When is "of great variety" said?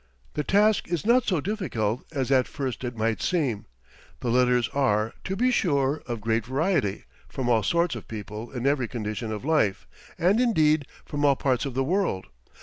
6.07-7.05